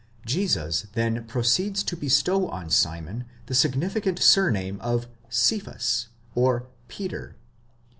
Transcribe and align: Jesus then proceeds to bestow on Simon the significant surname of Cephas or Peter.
Jesus 0.25 0.87
then 0.93 1.25
proceeds 1.25 1.83
to 1.83 1.95
bestow 1.95 2.47
on 2.47 2.71
Simon 2.71 3.23
the 3.45 3.53
significant 3.53 4.17
surname 4.17 4.79
of 4.81 5.05
Cephas 5.29 6.07
or 6.33 6.65
Peter. 6.87 7.35